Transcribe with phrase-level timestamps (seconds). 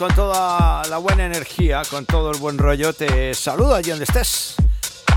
[0.00, 4.54] con toda la buena energía, con todo el buen rollo, te saludo allí donde estés.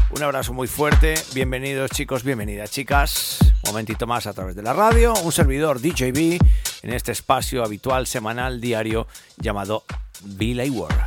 [0.10, 3.38] Un abrazo muy fuerte, bienvenidos chicos, bienvenidas chicas.
[3.64, 6.38] Un momentito más a través de la radio, un servidor DJB
[6.82, 9.86] en este espacio habitual, semanal, diario llamado
[10.22, 11.00] Billy World.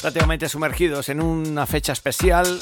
[0.00, 2.58] Prácticamente sumergidos en una fecha especial,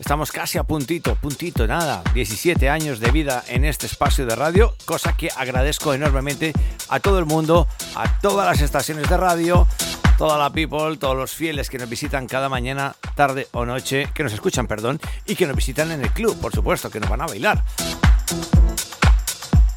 [0.00, 2.02] Estamos casi a puntito, puntito, nada.
[2.14, 6.54] 17 años de vida en este espacio de radio, cosa que agradezco enormemente
[6.88, 9.68] a todo el mundo, a todas las estaciones de radio,
[10.16, 14.24] toda la people, todos los fieles que nos visitan cada mañana, tarde o noche, que
[14.24, 17.20] nos escuchan, perdón, y que nos visitan en el club, por supuesto, que nos van
[17.20, 17.62] a bailar.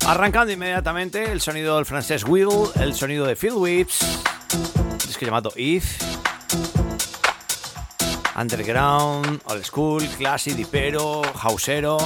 [0.08, 4.00] Arrancando inmediatamente el sonido del francés Will, el sonido de Phil Whips,
[5.06, 6.23] disco llamado If.
[8.36, 11.98] Underground, old school, classic, dipero, hausero.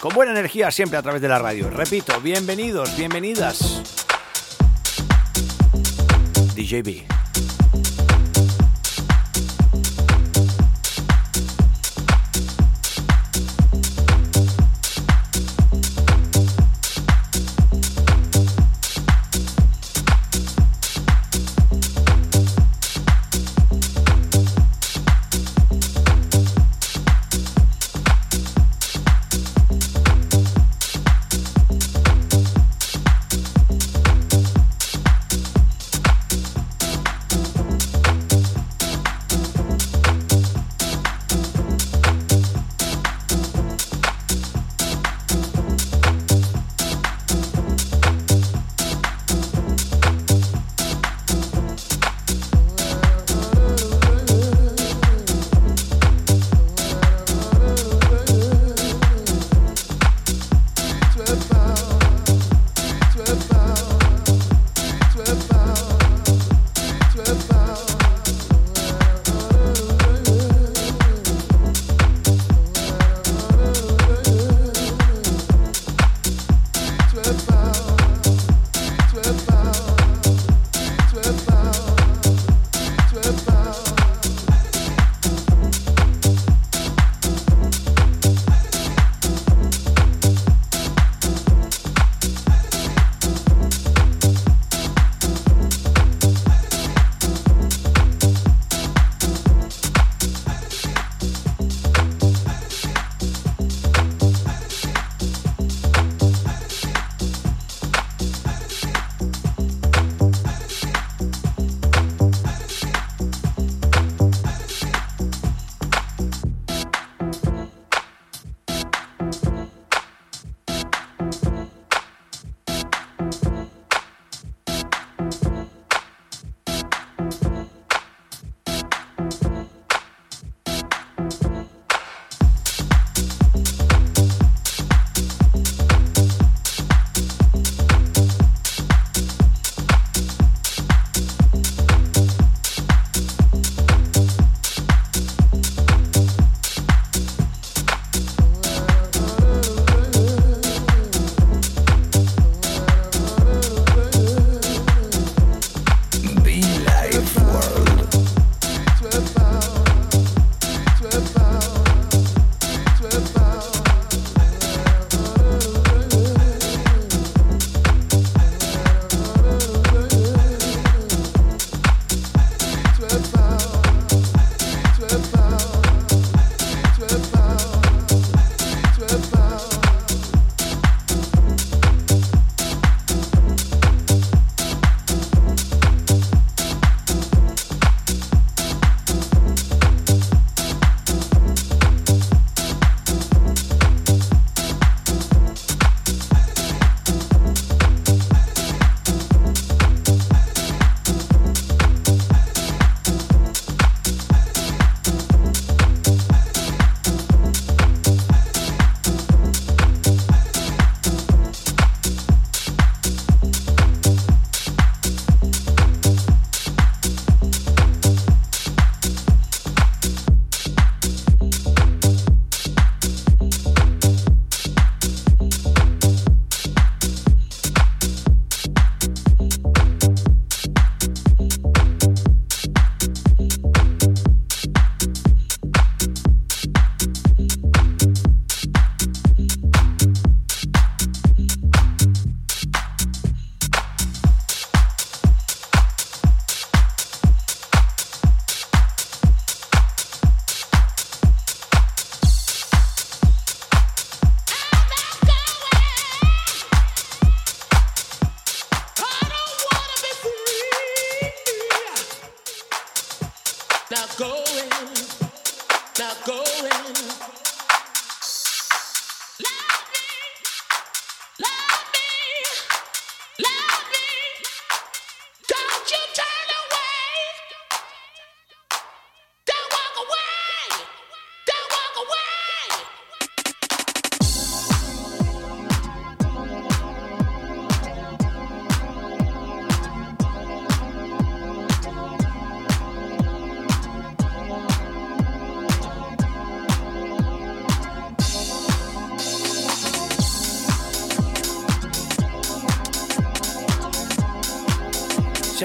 [0.00, 1.68] Con buena energía siempre a través de la radio.
[1.68, 3.82] Repito, bienvenidos, bienvenidas.
[6.56, 7.19] DJB.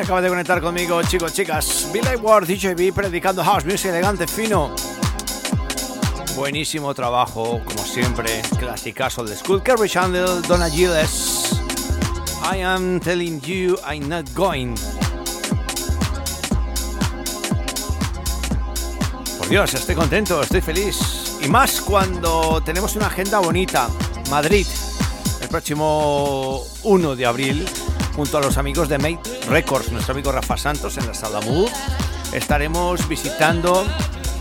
[0.06, 1.90] Acaba de conectar conmigo, chicos, chicas.
[1.92, 4.70] Billy Ward, DJB, predicando house music elegante, fino.
[6.36, 8.44] Buenísimo trabajo, como siempre.
[8.60, 9.64] Clasicazo de School.
[9.64, 11.60] Kerry Chandler, Donna Gilles.
[12.44, 14.76] I am telling you, I'm not going.
[19.40, 21.40] Por Dios, estoy contento, estoy feliz.
[21.42, 23.90] Y más cuando tenemos una agenda bonita.
[24.30, 24.68] Madrid,
[25.42, 27.66] el próximo 1 de abril
[28.16, 31.70] junto a los amigos de Mate Records, nuestro amigo Rafa Santos en la Sala Mood.
[32.34, 33.86] Estaremos visitando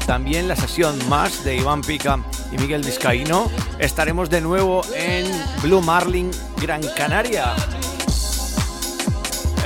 [0.06, 2.18] también la sesión más de Iván Pica
[2.52, 3.50] y Miguel Vizcaíno.
[3.78, 5.26] Estaremos de nuevo en
[5.62, 6.30] Blue Marlin,
[6.60, 7.54] Gran Canaria.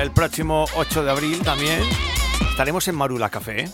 [0.01, 1.83] El próximo 8 de abril también
[2.51, 3.69] estaremos en Marula Café.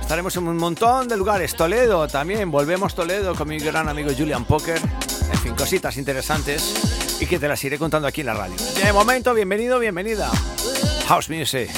[0.00, 1.54] Estaremos en un montón de lugares.
[1.54, 2.50] Toledo también.
[2.50, 4.80] Volvemos Toledo con mi gran amigo Julian Poker
[5.38, 8.54] fin, cositas interesantes y que te las iré contando aquí en la radio.
[8.82, 10.30] De momento, bienvenido, bienvenida.
[11.06, 11.70] House Music.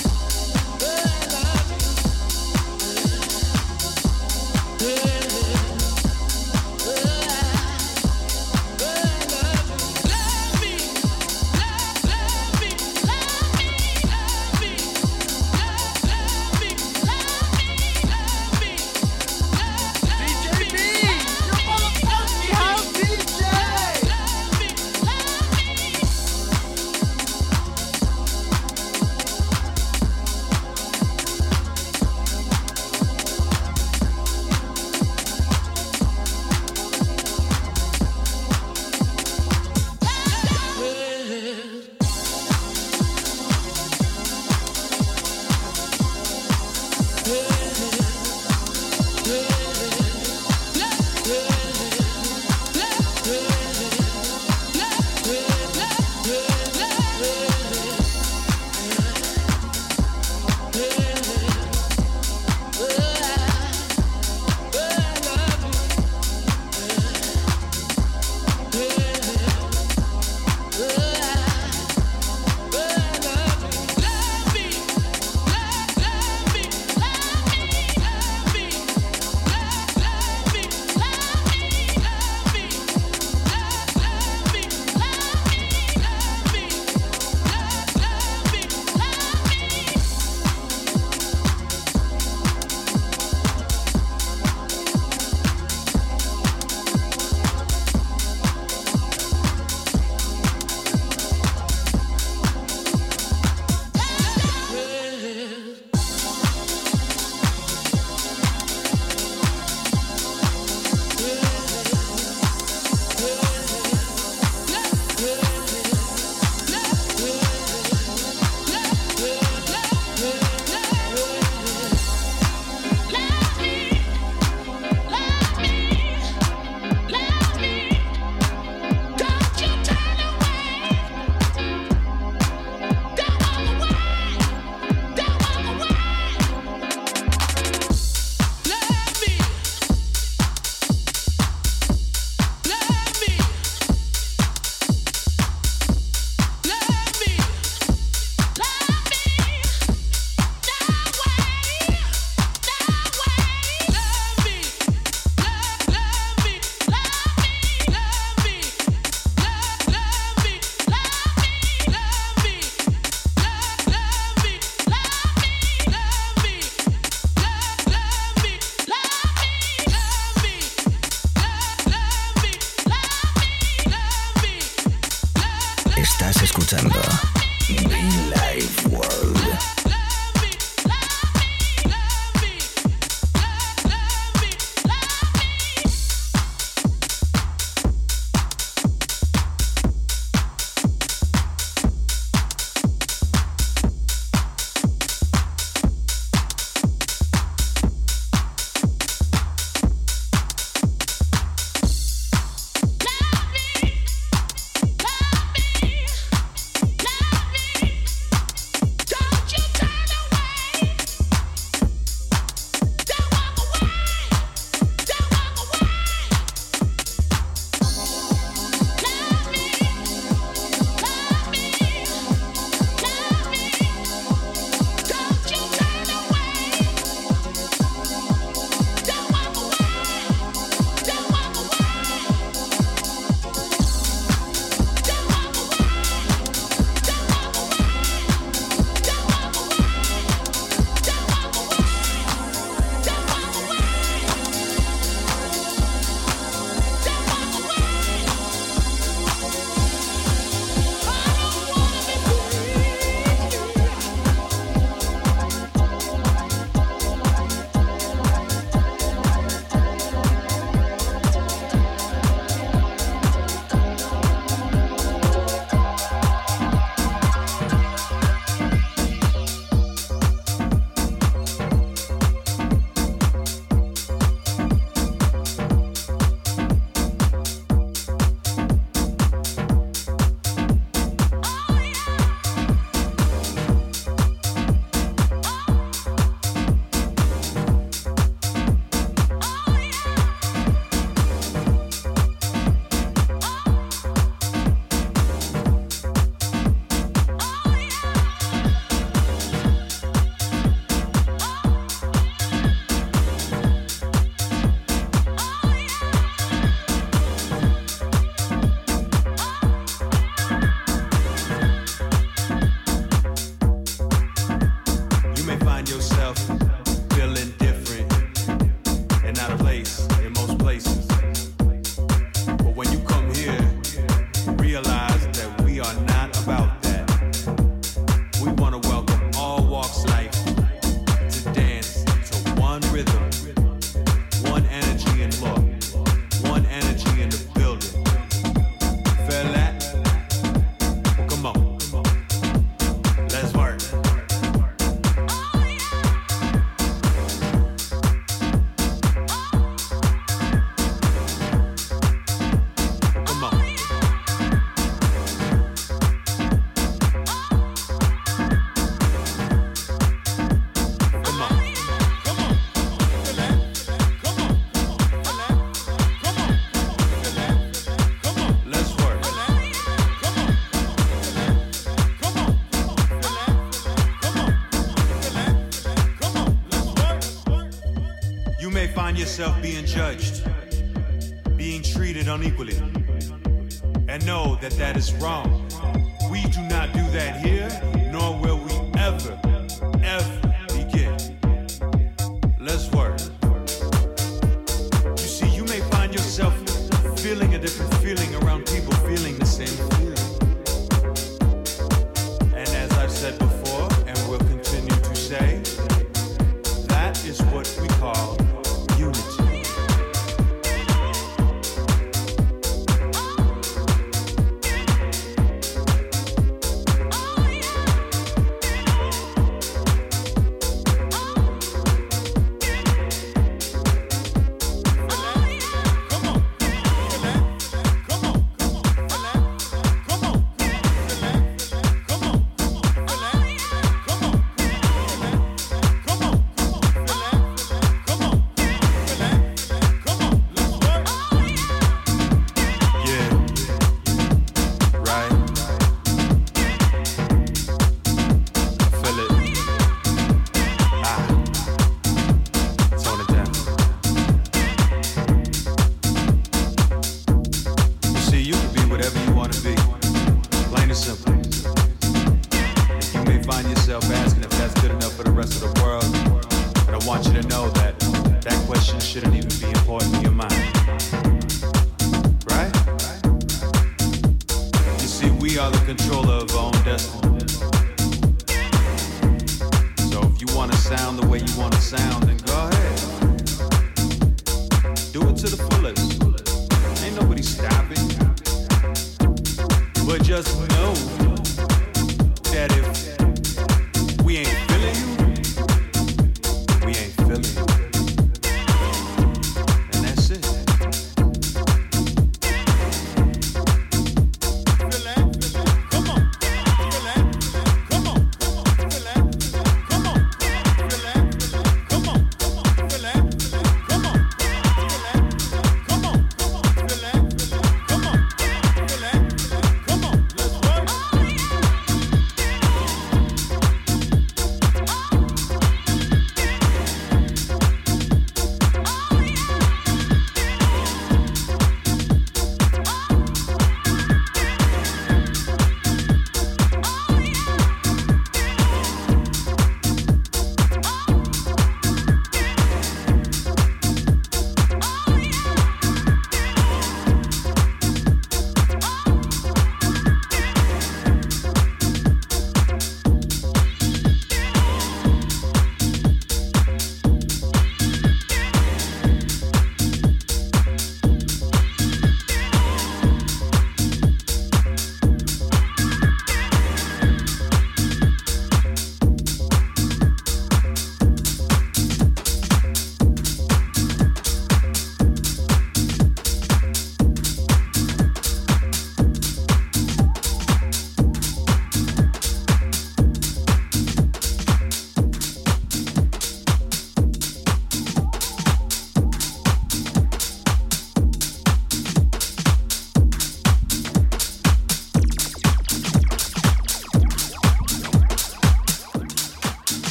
[379.60, 380.33] Being judged,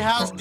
[0.00, 0.32] House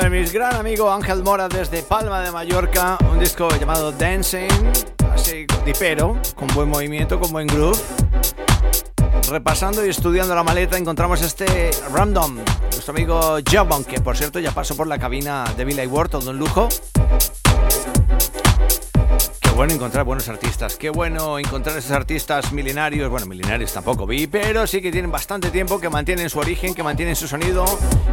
[0.00, 0.32] house DJ.
[0.32, 4.48] gran amigo Ángel Mora desde Palma de Mallorca, un disco llamado Dancing,
[5.12, 7.78] así dipero, con buen movimiento, con buen groove.
[9.28, 14.52] Repasando y estudiando la maleta encontramos este Random, nuestro amigo Jabon, que por cierto ya
[14.52, 16.68] pasó por la cabina de Billy Ward, todo un lujo
[19.58, 24.68] bueno encontrar buenos artistas, qué bueno encontrar esos artistas milenarios, bueno, milenarios tampoco vi, pero
[24.68, 27.64] sí que tienen bastante tiempo, que mantienen su origen, que mantienen su sonido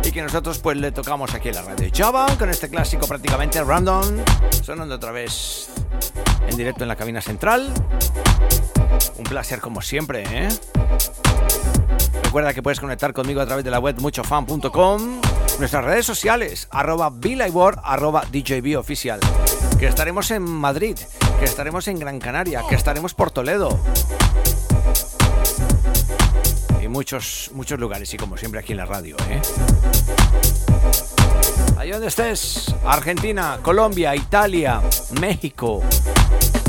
[0.03, 1.87] y que nosotros pues le tocamos aquí en la radio.
[1.95, 4.23] Java con este clásico prácticamente random,
[4.63, 5.69] sonando otra vez
[6.47, 7.71] en directo en la cabina central.
[9.15, 10.49] Un placer como siempre, ¿eh?
[12.23, 15.21] Recuerda que puedes conectar conmigo a través de la web muchofan.com,
[15.59, 17.13] nuestras redes sociales, arroba
[17.83, 19.19] arroba DJB oficial,
[19.77, 20.97] que estaremos en Madrid
[21.39, 23.79] que estaremos en Gran Canaria, que estaremos por Toledo.
[26.81, 29.41] Y muchos, muchos lugares, y como siempre aquí en la radio, ¿eh?
[31.77, 34.81] Ahí donde estés, Argentina, Colombia, Italia,
[35.19, 35.81] México.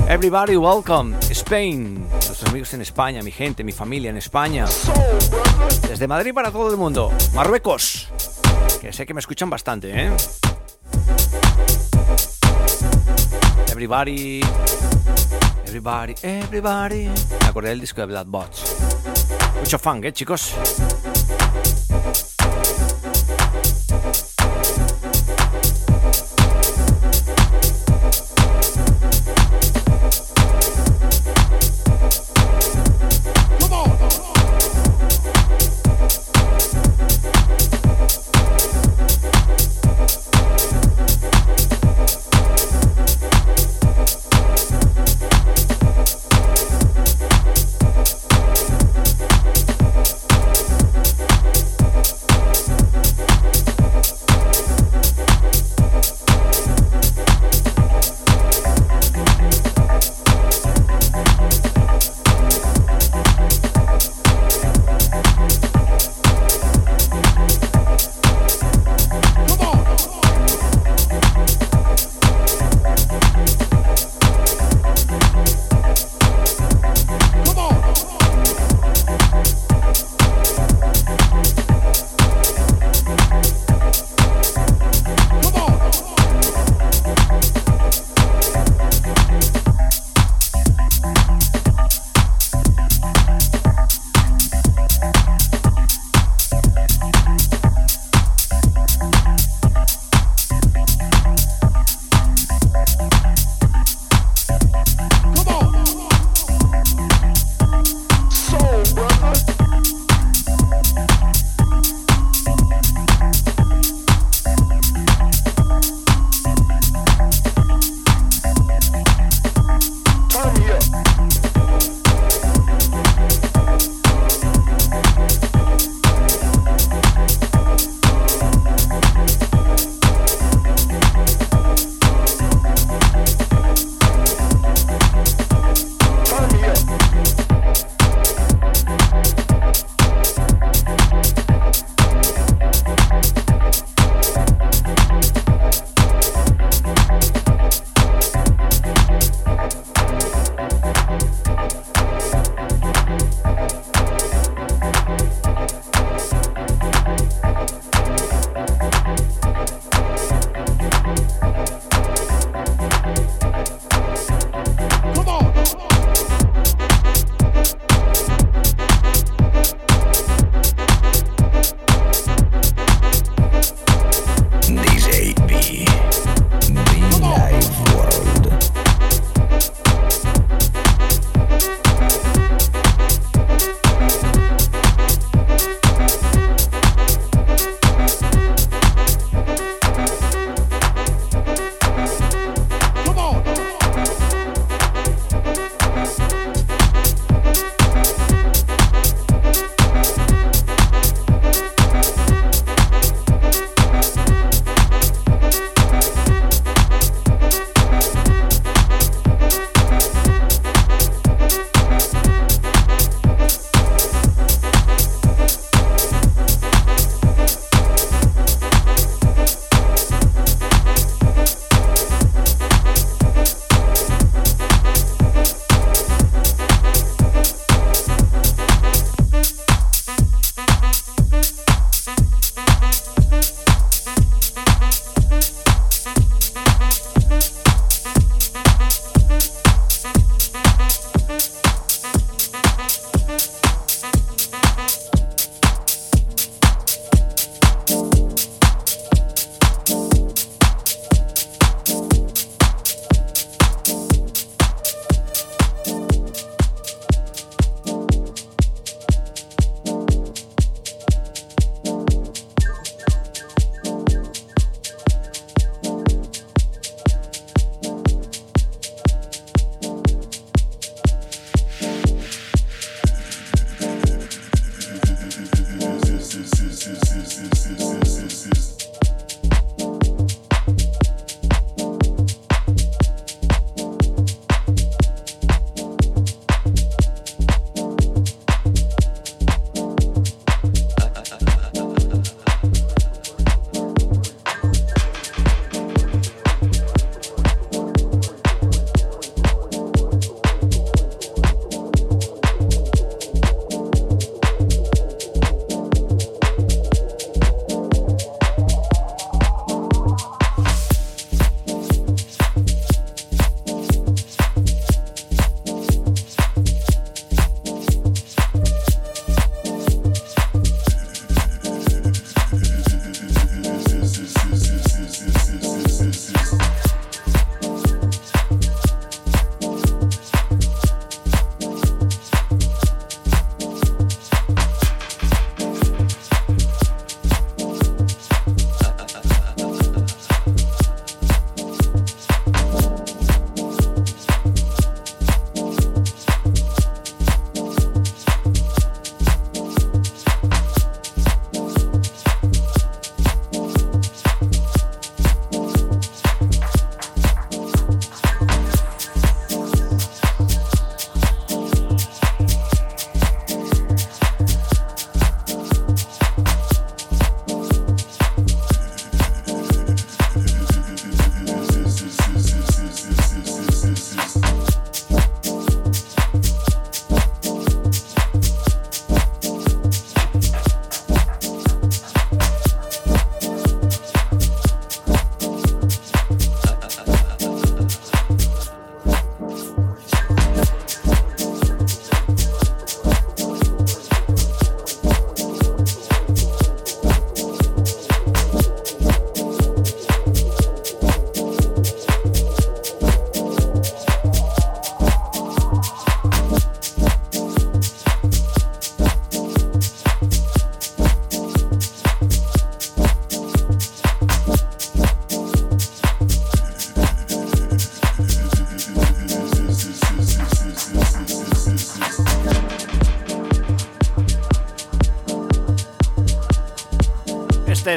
[0.09, 2.09] Everybody welcome, Spain.
[2.09, 4.67] Nuestros amigos en España, mi gente, mi familia en España.
[5.89, 7.13] Desde Madrid para todo el mundo.
[7.35, 8.09] Marruecos.
[8.81, 10.11] Que sé que me escuchan bastante, ¿eh?
[13.77, 14.41] Everybody,
[15.67, 17.09] everybody, everybody.
[17.09, 18.75] Me acordé del disco de Blood Bots.
[19.61, 20.55] Mucho funk, ¿eh, chicos?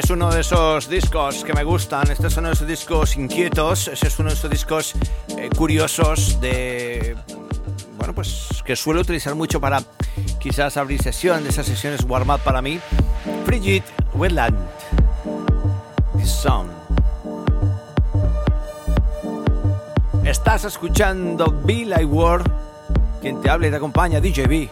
[0.00, 3.88] Es uno de esos discos que me gustan, este es uno de esos discos inquietos,
[3.88, 4.94] este es uno de esos discos
[5.36, 7.16] eh, curiosos de...
[7.98, 9.82] Bueno, pues que suelo utilizar mucho para
[10.38, 12.80] quizás abrir sesión, de esas sesiones warm-up para mí.
[13.44, 13.82] Frigid
[14.14, 14.56] Wetland.
[16.24, 16.68] Song.
[20.24, 22.50] Estás escuchando Be Like World,
[23.20, 24.68] quien te habla y te acompaña, DJB.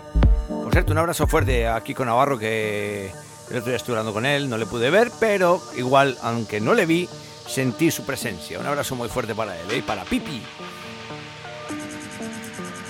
[0.49, 3.12] Por cierto, un abrazo fuerte aquí con Navarro que
[3.51, 6.75] el otro día estuve hablando con él, no le pude ver, pero igual, aunque no
[6.75, 7.09] le vi,
[7.47, 8.59] sentí su presencia.
[8.59, 9.79] Un abrazo muy fuerte para él ¿eh?
[9.79, 10.43] y para Pipi.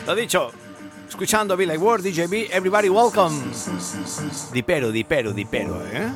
[0.07, 0.51] Lo dicho,
[1.09, 3.37] escuchando Billy Ward, DJB, everybody welcome.
[4.53, 6.13] Dipero, dipero, dipero, ¿eh?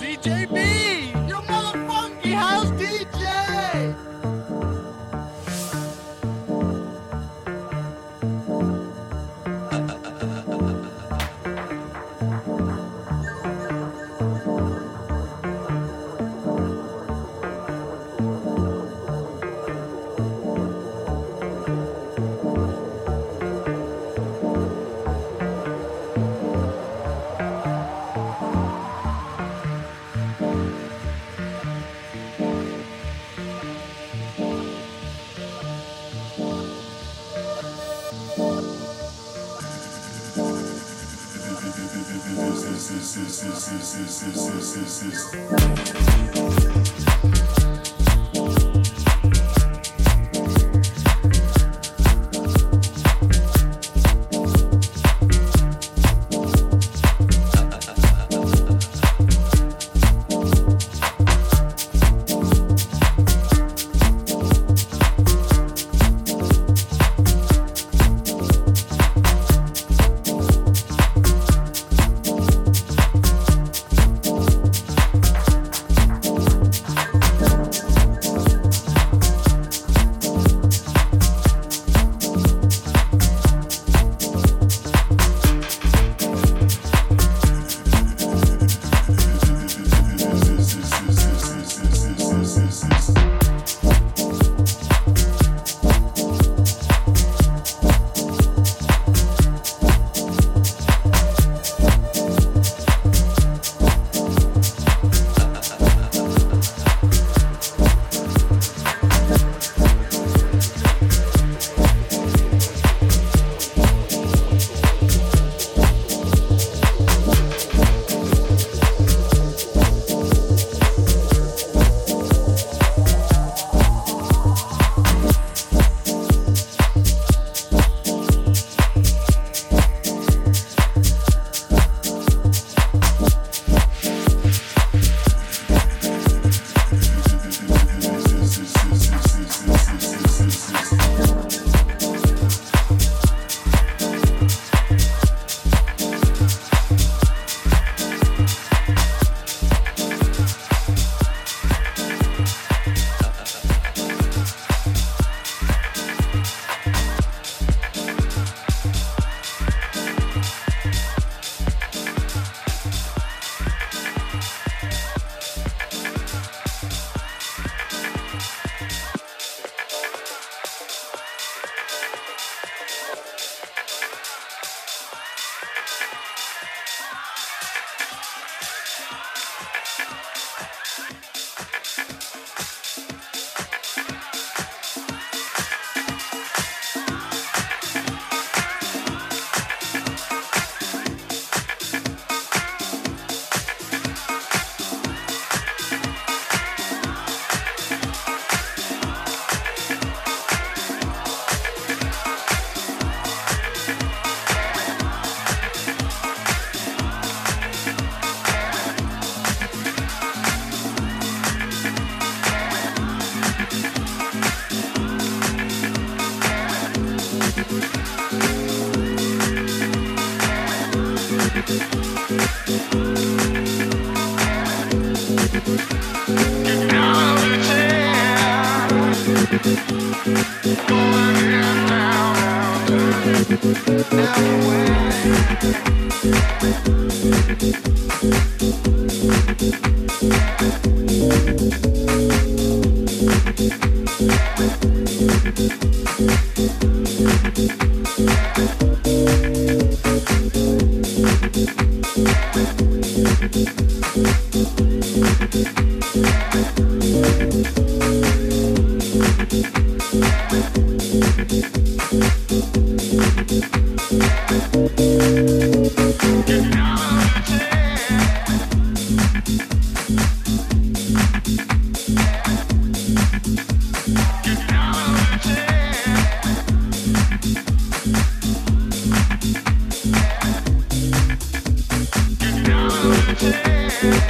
[0.00, 0.95] DJB,
[44.26, 45.75] is, this, is, this.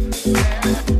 [0.00, 0.99] Yeah.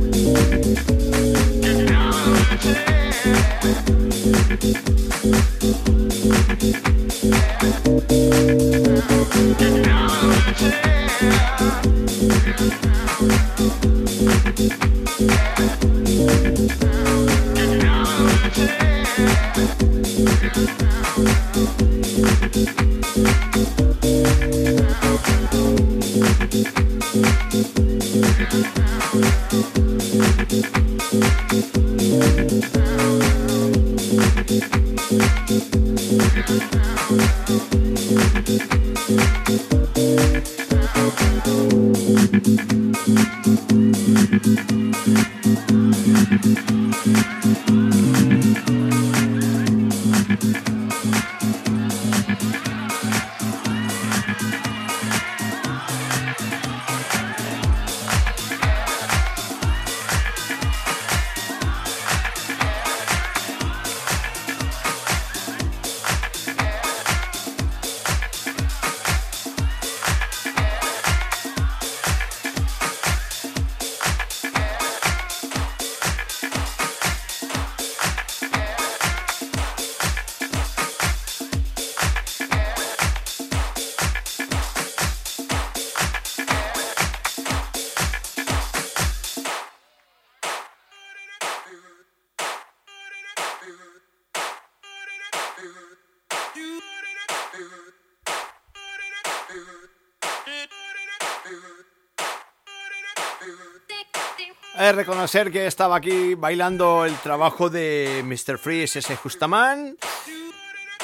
[104.95, 108.57] Reconocer que estaba aquí bailando el trabajo de Mr.
[108.57, 109.95] Freeze, ese Justaman,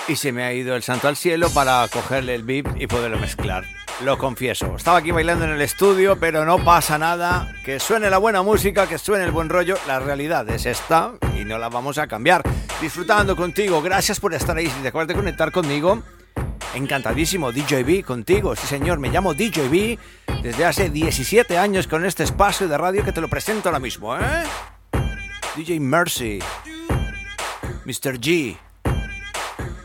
[0.08, 3.18] y se me ha ido el santo al cielo para cogerle el beat y poderlo
[3.18, 3.66] mezclar.
[4.04, 7.56] Lo confieso, estaba aquí bailando en el estudio, pero no pasa nada.
[7.64, 9.78] Que suene la buena música, que suene el buen rollo.
[9.88, 12.44] La realidad es esta y no la vamos a cambiar.
[12.82, 14.68] Disfrutando contigo, gracias por estar ahí.
[14.68, 16.04] Si te de conectar conmigo,
[16.78, 17.52] encantadísimo.
[17.52, 19.98] DJB contigo, sí señor, me llamo DJB
[20.42, 24.16] desde hace 17 años con este espacio de radio que te lo presento ahora mismo,
[24.18, 24.44] ¿eh?
[25.56, 26.40] DJ Mercy,
[27.86, 28.20] Mr.
[28.20, 28.58] G.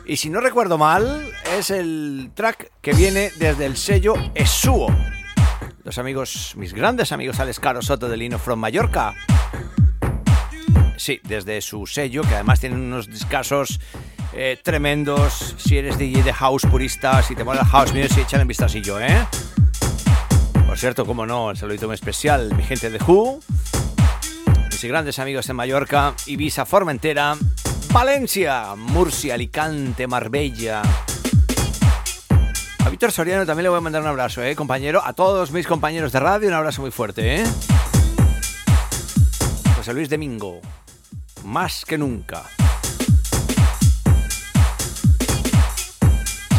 [0.05, 4.95] Y si no recuerdo mal, es el track que viene desde el sello Esuo.
[5.85, 9.15] Los amigos, mis grandes amigos Alex Caro Soto de Lino from Mallorca.
[10.97, 13.81] Sí, desde su sello, que además tiene unos discasos
[14.35, 15.55] eh, tremendos.
[15.59, 19.01] Si eres DJ de house purista, si te mola el house music, échale un vistacillo,
[19.01, 19.27] ¿eh?
[20.77, 23.41] cierto, como no, el saludito muy especial, mi gente de Who,
[24.71, 27.37] mis grandes amigos en Mallorca, Ibiza, Formentera,
[27.93, 30.83] Valencia, Murcia, Alicante, Marbella.
[32.85, 35.03] A Víctor Soriano también le voy a mandar un abrazo, ¿eh, compañero?
[35.05, 37.45] A todos mis compañeros de radio, un abrazo muy fuerte, ¿eh?
[39.77, 40.61] José Luis Domingo,
[41.45, 42.43] más que nunca.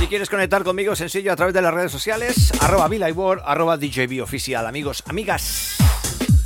[0.04, 4.22] Si quieres conectar conmigo, sencillo, a través de las redes sociales, arroba World, arroba DJB
[4.22, 4.68] oficial.
[4.68, 5.78] Amigos, amigas,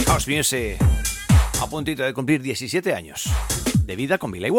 [0.05, 0.77] House Music,
[1.59, 3.27] a puntito de cumplir 17 años
[3.83, 4.51] de vida con Billy.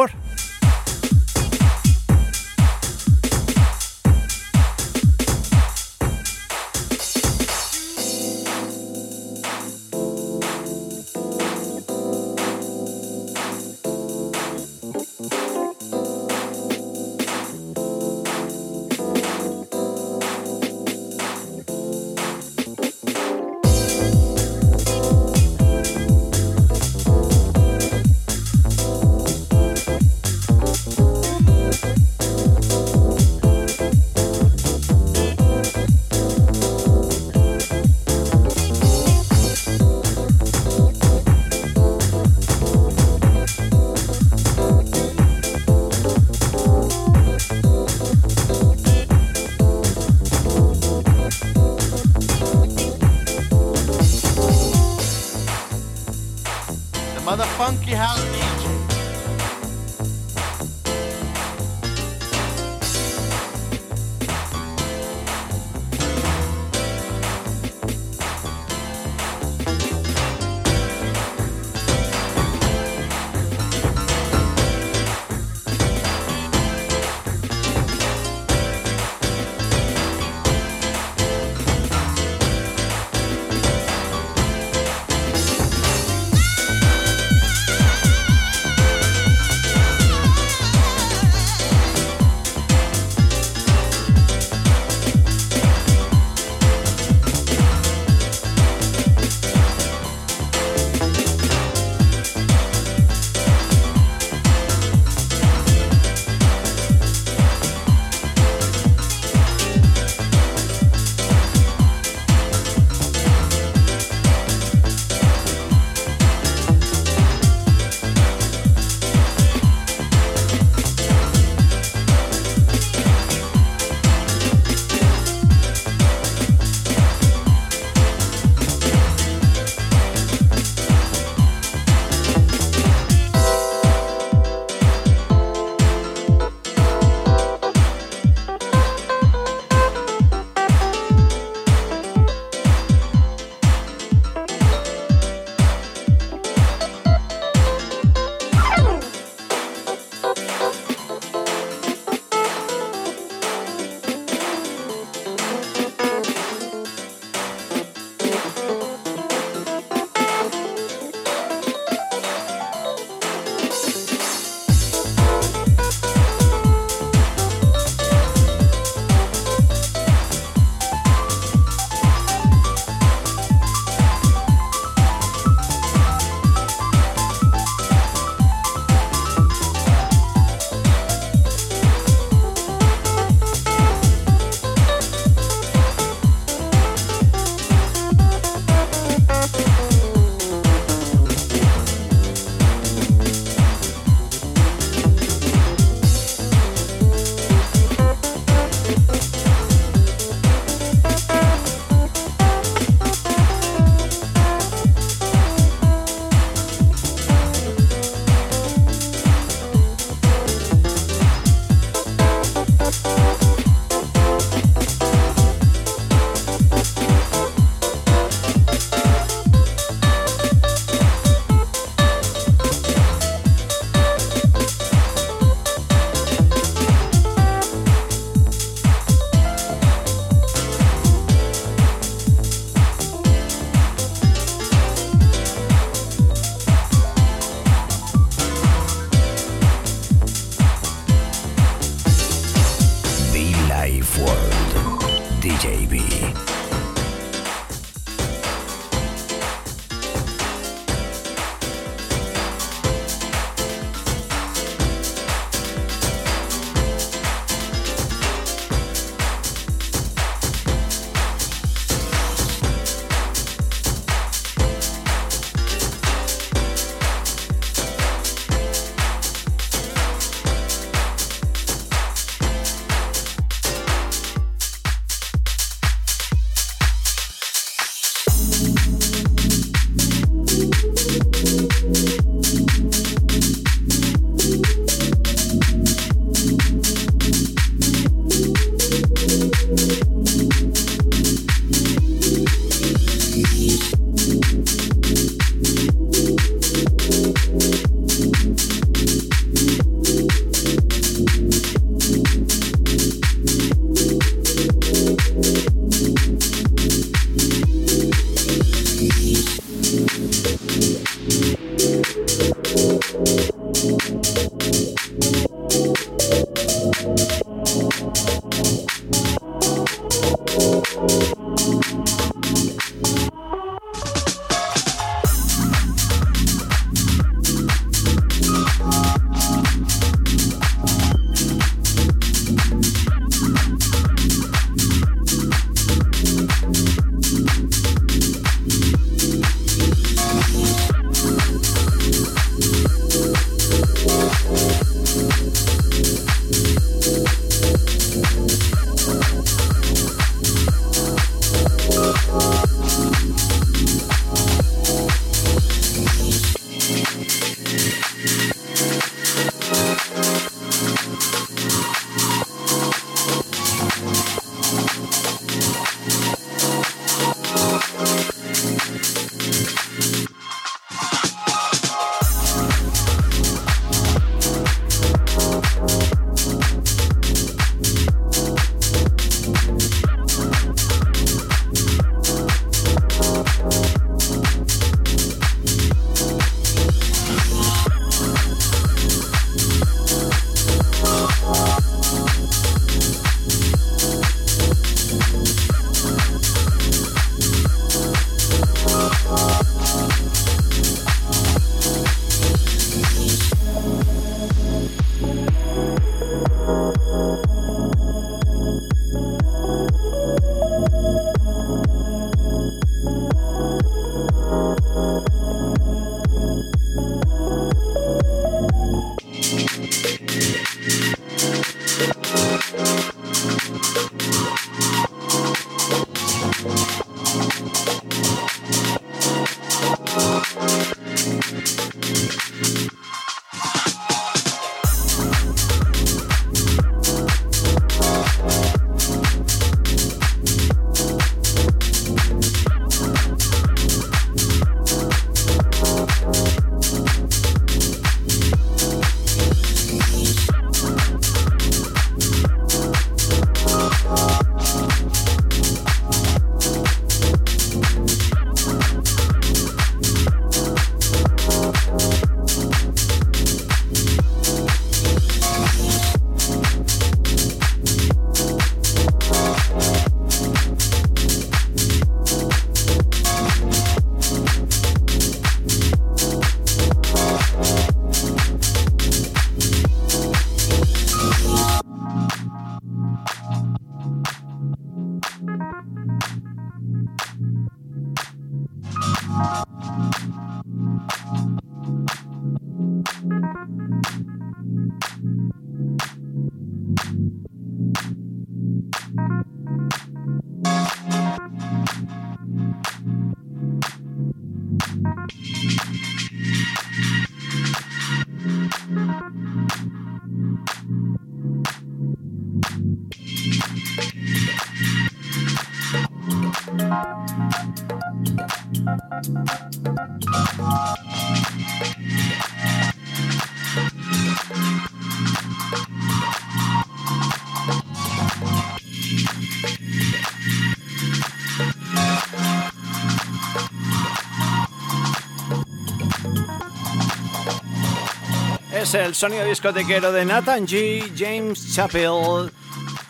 [538.94, 541.12] El sonido discotequero de Nathan G.
[541.14, 542.50] James Chappell,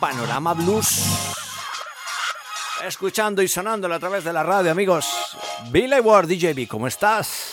[0.01, 1.05] Panorama Blues.
[2.85, 5.07] Escuchando y sonándolo a través de la radio, amigos.
[5.71, 7.48] Billy Ward, DJB, ¿cómo estás?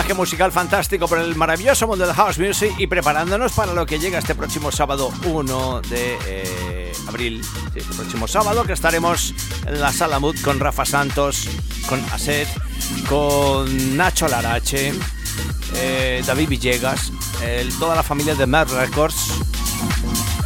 [0.00, 3.98] Viaje musical fantástico por el maravilloso mundo del house music y preparándonos para lo que
[3.98, 7.42] llega este próximo sábado 1 de eh, abril.
[7.74, 9.34] Este próximo sábado que estaremos
[9.66, 11.46] en la Sala Mood con Rafa Santos,
[11.86, 12.48] con Aset,
[13.10, 14.94] con Nacho Larache,
[15.74, 17.12] eh, David Villegas,
[17.78, 19.34] toda la familia de Mad Records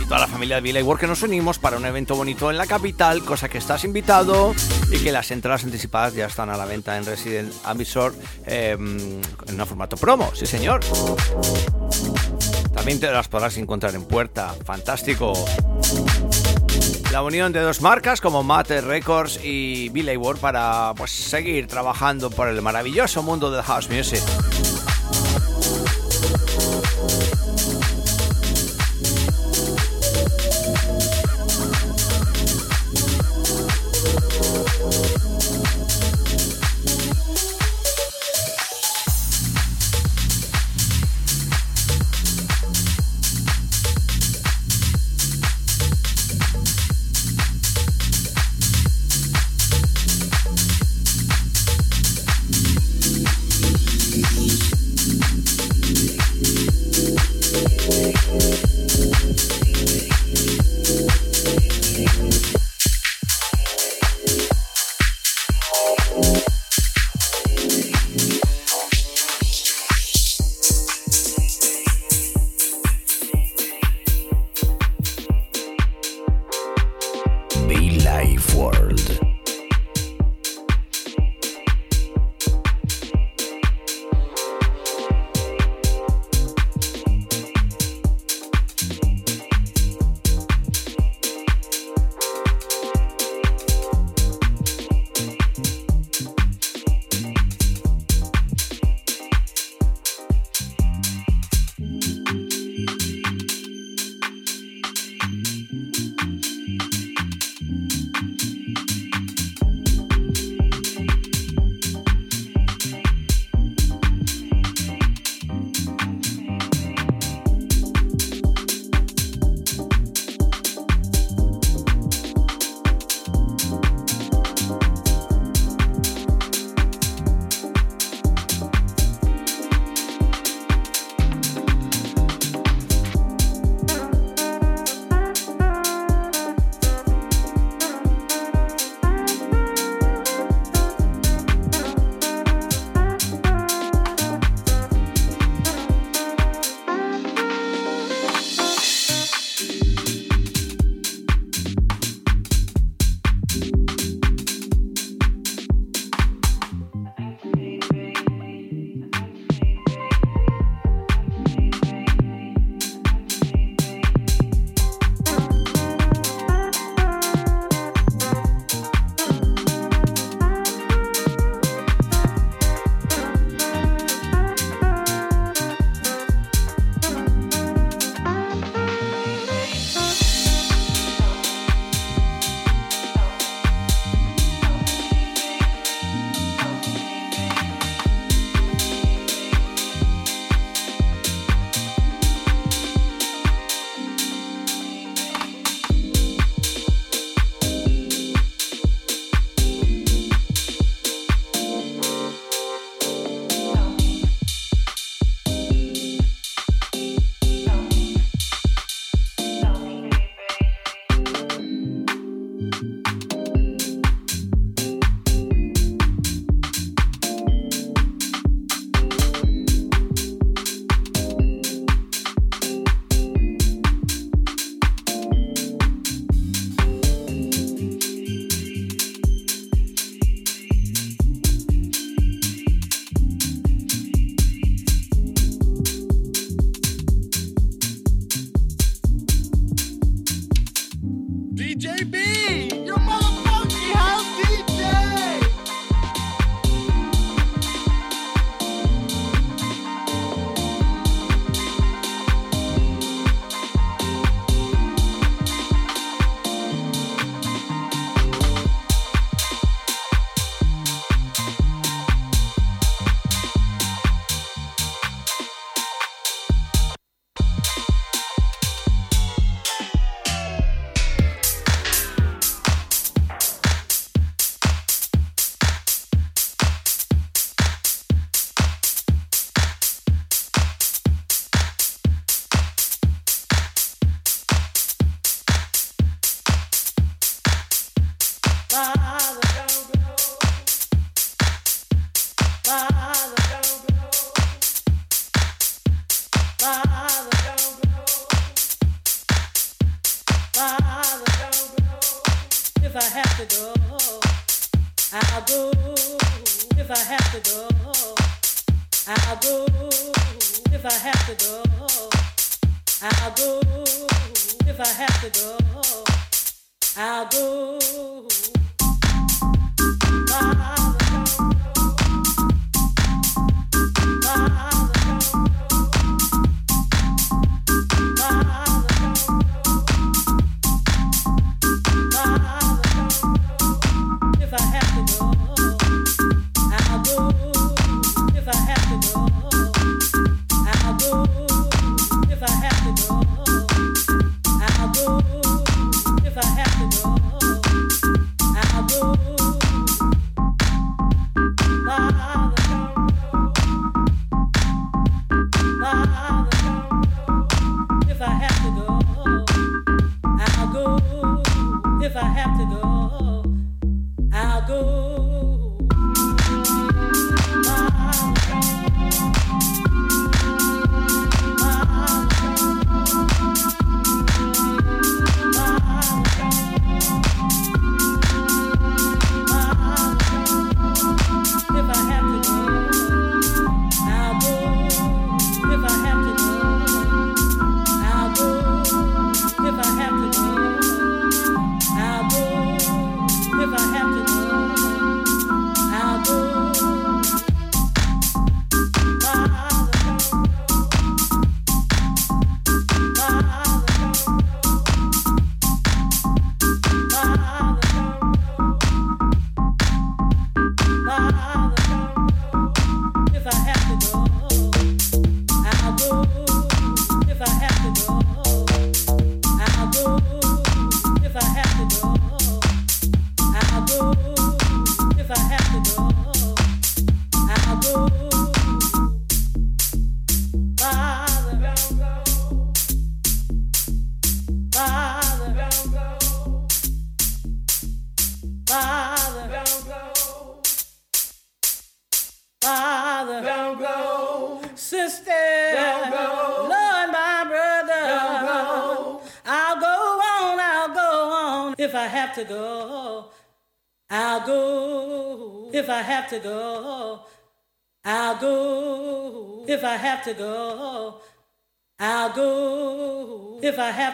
[0.08, 2.66] toda la familia de Billy Work que nos unimos para un evento bonito en la
[2.66, 4.54] capital, cosa que estás invitado
[4.90, 8.14] y que las entradas anticipadas ya están a la venta en Resident Ambisor
[8.46, 10.80] em, en un formato promo, sí señor.
[12.74, 15.32] También te las podrás encontrar en puerta, fantástico.
[17.10, 22.30] La unión de dos marcas como Mate Records y Billy Work para pues, seguir trabajando
[22.30, 24.22] por el maravilloso mundo del house music.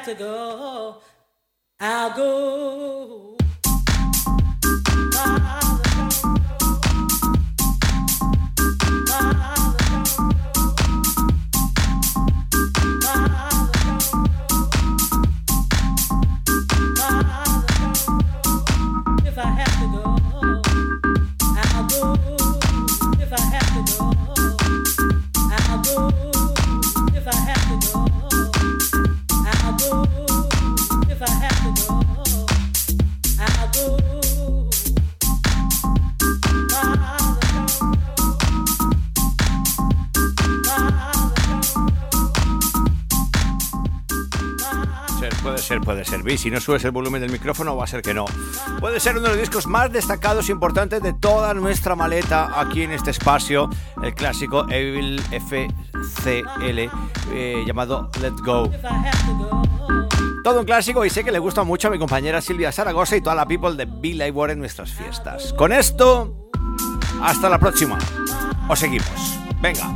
[0.05, 0.50] To go,
[46.11, 46.39] servir.
[46.39, 48.25] Si no subes el volumen del micrófono, va a ser que no.
[48.81, 52.83] Puede ser uno de los discos más destacados e importantes de toda nuestra maleta aquí
[52.83, 53.71] en este espacio,
[54.03, 56.91] el clásico Evil FCL
[57.33, 58.71] eh, llamado Let's Go.
[60.43, 63.21] Todo un clásico y sé que le gusta mucho a mi compañera Silvia Zaragoza y
[63.21, 65.53] toda la people de Bill War en nuestras fiestas.
[65.53, 66.51] Con esto,
[67.23, 67.99] hasta la próxima.
[68.69, 69.39] Os seguimos.
[69.61, 69.95] Venga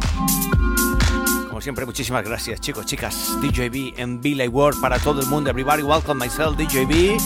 [1.64, 3.38] siempre, muchísimas gracias, chicos, chicas.
[3.40, 5.48] DJB en Billy World para todo el mundo.
[5.48, 7.18] Everybody, welcome myself, DJB.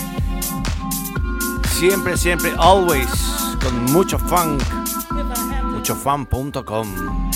[1.66, 3.09] Siempre, siempre, always,
[3.61, 4.62] con mucho funk.
[5.64, 7.28] Muchofun.com.